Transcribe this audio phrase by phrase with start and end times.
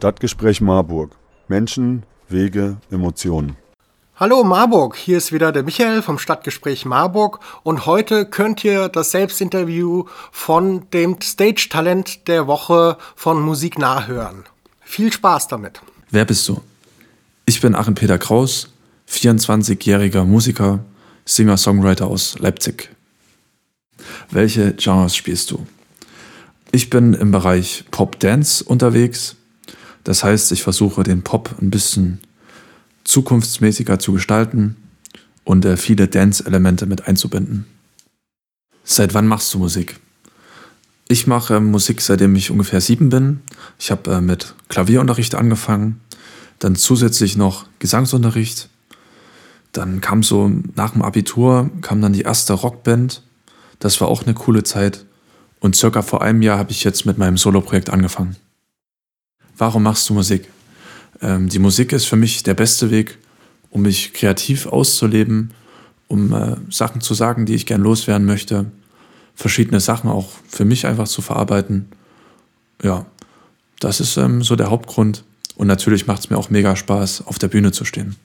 [0.00, 1.14] Stadtgespräch Marburg.
[1.46, 3.58] Menschen, Wege, Emotionen.
[4.16, 9.10] Hallo Marburg, hier ist wieder der Michael vom Stadtgespräch Marburg und heute könnt ihr das
[9.10, 14.44] Selbstinterview von dem Stage-Talent der Woche von Musik nachhören.
[14.80, 15.82] Viel Spaß damit.
[16.10, 16.62] Wer bist du?
[17.44, 18.70] Ich bin Achim Peter Kraus,
[19.06, 20.78] 24-jähriger Musiker,
[21.26, 22.88] Singer-Songwriter aus Leipzig.
[24.30, 25.66] Welche Genres spielst du?
[26.72, 29.36] Ich bin im Bereich Pop-Dance unterwegs
[30.04, 32.20] das heißt, ich versuche den Pop ein bisschen
[33.04, 34.76] zukunftsmäßiger zu gestalten
[35.44, 37.66] und äh, viele Dance-Elemente mit einzubinden.
[38.84, 39.98] Seit wann machst du Musik?
[41.08, 43.40] Ich mache äh, Musik, seitdem ich ungefähr sieben bin.
[43.78, 46.00] Ich habe äh, mit Klavierunterricht angefangen,
[46.58, 48.68] dann zusätzlich noch Gesangsunterricht.
[49.72, 53.22] Dann kam so nach dem Abitur kam dann die erste Rockband.
[53.78, 55.04] Das war auch eine coole Zeit.
[55.60, 58.36] Und circa vor einem Jahr habe ich jetzt mit meinem Soloprojekt angefangen
[59.60, 60.48] warum machst du Musik?
[61.22, 63.18] Ähm, die Musik ist für mich der beste Weg,
[63.70, 65.52] um mich kreativ auszuleben,
[66.08, 68.66] um äh, Sachen zu sagen, die ich gern loswerden möchte,
[69.34, 71.88] verschiedene Sachen auch für mich einfach zu verarbeiten.
[72.82, 73.06] Ja,
[73.78, 75.24] das ist ähm, so der Hauptgrund.
[75.56, 78.16] Und natürlich macht es mir auch mega Spaß, auf der Bühne zu stehen.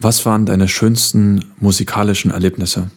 [0.00, 2.90] Was waren deine schönsten musikalischen Erlebnisse?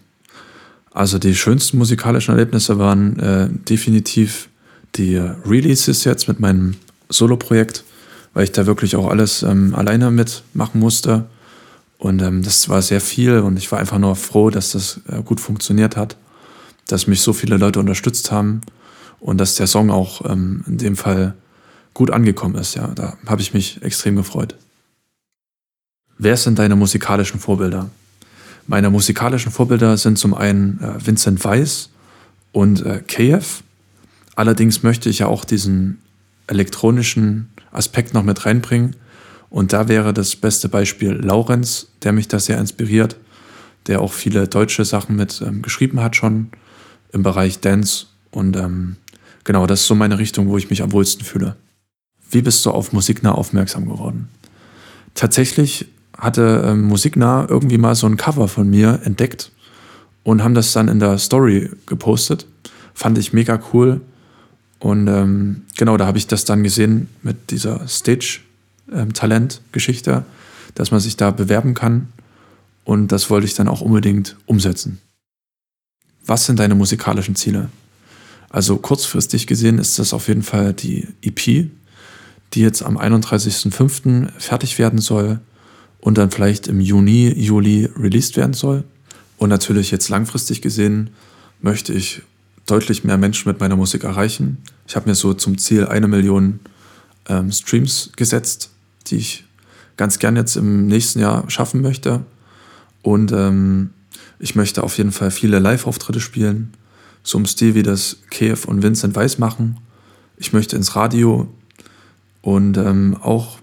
[0.91, 4.49] Also die schönsten musikalischen Erlebnisse waren äh, definitiv
[4.95, 6.75] die Releases jetzt mit meinem
[7.13, 7.83] Solo-Projekt,
[8.33, 11.25] weil ich da wirklich auch alles ähm, alleine mitmachen musste.
[11.97, 15.21] Und ähm, das war sehr viel und ich war einfach nur froh, dass das äh,
[15.23, 16.17] gut funktioniert hat,
[16.87, 18.61] dass mich so viele Leute unterstützt haben
[19.19, 21.33] und dass der Song auch ähm, in dem Fall
[21.93, 22.75] gut angekommen ist.
[22.75, 24.55] Ja, da habe ich mich extrem gefreut.
[26.17, 27.89] Wer sind deine musikalischen Vorbilder?
[28.67, 31.89] Meine musikalischen Vorbilder sind zum einen äh, Vincent Weiss
[32.51, 33.63] und äh, KF.
[34.35, 35.99] Allerdings möchte ich ja auch diesen
[36.47, 38.95] elektronischen Aspekt noch mit reinbringen.
[39.49, 43.17] Und da wäre das beste Beispiel Laurenz, der mich da sehr inspiriert,
[43.87, 46.49] der auch viele deutsche Sachen mit ähm, geschrieben hat schon
[47.11, 48.07] im Bereich Dance.
[48.31, 48.95] Und ähm,
[49.43, 51.55] genau, das ist so meine Richtung, wo ich mich am wohlsten fühle.
[52.29, 54.29] Wie bist du auf Musiknah aufmerksam geworden?
[55.13, 55.87] Tatsächlich
[56.17, 59.51] hatte ähm, Musiknah irgendwie mal so ein Cover von mir entdeckt
[60.23, 62.47] und haben das dann in der Story gepostet.
[62.95, 64.01] Fand ich mega cool
[64.83, 70.23] und ähm, genau, da habe ich das dann gesehen mit dieser Stage-Talent-Geschichte, ähm,
[70.75, 72.09] dass man sich da bewerben kann.
[72.83, 74.99] Und das wollte ich dann auch unbedingt umsetzen.
[76.25, 77.69] Was sind deine musikalischen Ziele?
[78.49, 81.69] Also kurzfristig gesehen ist das auf jeden Fall die EP,
[82.53, 84.31] die jetzt am 31.05.
[84.37, 85.39] fertig werden soll
[86.01, 88.83] und dann vielleicht im Juni, Juli released werden soll.
[89.37, 91.11] Und natürlich jetzt langfristig gesehen
[91.61, 92.21] möchte ich
[92.65, 94.57] deutlich mehr Menschen mit meiner Musik erreichen.
[94.87, 96.59] Ich habe mir so zum Ziel eine Million
[97.27, 98.69] ähm, Streams gesetzt,
[99.07, 99.45] die ich
[99.97, 102.25] ganz gern jetzt im nächsten Jahr schaffen möchte.
[103.01, 103.91] Und ähm,
[104.39, 106.73] ich möchte auf jeden Fall viele Live-Auftritte spielen,
[107.23, 109.77] so im Stil wie das KF und Vincent Weiss machen.
[110.37, 111.47] Ich möchte ins Radio
[112.41, 113.59] und ähm, auch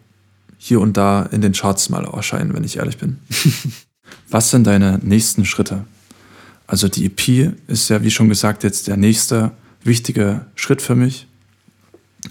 [0.56, 3.19] hier und da in den Charts mal erscheinen, wenn ich ehrlich bin.
[4.31, 5.84] Was sind deine nächsten Schritte?
[6.66, 9.52] Also die EP ist ja, wie schon gesagt, jetzt der nächste
[9.83, 11.27] wichtige Schritt für mich.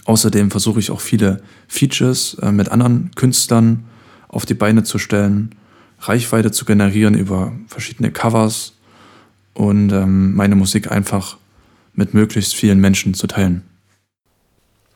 [0.05, 3.85] Außerdem versuche ich auch viele Features äh, mit anderen Künstlern
[4.27, 5.55] auf die Beine zu stellen,
[6.01, 8.73] Reichweite zu generieren über verschiedene Covers
[9.53, 11.37] und ähm, meine Musik einfach
[11.93, 13.63] mit möglichst vielen Menschen zu teilen.